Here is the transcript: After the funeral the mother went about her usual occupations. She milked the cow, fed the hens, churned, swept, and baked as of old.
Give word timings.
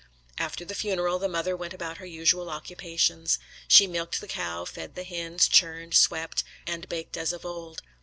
After 0.39 0.65
the 0.65 0.73
funeral 0.73 1.19
the 1.19 1.29
mother 1.29 1.55
went 1.55 1.75
about 1.75 1.97
her 1.99 2.07
usual 2.07 2.49
occupations. 2.49 3.37
She 3.67 3.85
milked 3.85 4.19
the 4.19 4.27
cow, 4.27 4.65
fed 4.65 4.95
the 4.95 5.03
hens, 5.03 5.47
churned, 5.47 5.93
swept, 5.93 6.43
and 6.65 6.89
baked 6.89 7.17
as 7.17 7.31
of 7.31 7.45
old. 7.45 7.83